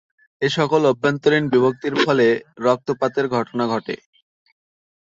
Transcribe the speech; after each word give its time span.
এসকল 0.41 0.81
অভ্যন্তরীণ 0.91 1.43
বিভক্তির 1.53 1.95
ফলে 2.03 2.27
রক্তপাতের 2.65 3.25
ঘটনা 3.35 3.63
ঘটে। 3.67 3.95